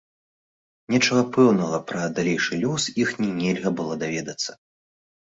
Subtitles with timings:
[0.93, 4.51] Нечага пэўнага пра далейшы лёс іхні нельга было даведацца.